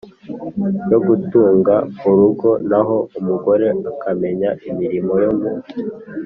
yo 0.91 0.99
gutunga 1.07 1.75
urugo 2.09 2.49
naho 2.69 2.97
umugore 3.19 3.67
akamenya 3.91 4.49
imirimo 4.69 5.13
yo 5.23 5.31
mu 5.39 5.51